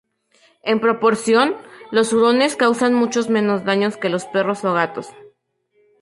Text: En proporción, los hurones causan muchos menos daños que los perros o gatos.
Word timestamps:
En 0.63 0.79
proporción, 0.79 1.55
los 1.91 2.11
hurones 2.11 2.55
causan 2.55 2.95
muchos 2.95 3.29
menos 3.29 3.65
daños 3.65 3.97
que 3.97 4.09
los 4.09 4.25
perros 4.25 4.65
o 4.65 4.73
gatos. 4.73 5.09